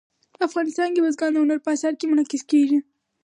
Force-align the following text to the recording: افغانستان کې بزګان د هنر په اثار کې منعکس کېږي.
افغانستان 0.47 0.89
کې 0.93 1.03
بزګان 1.05 1.31
د 1.33 1.37
هنر 1.43 1.59
په 1.63 1.69
اثار 1.75 1.93
کې 1.99 2.05
منعکس 2.09 2.43
کېږي. 2.51 2.79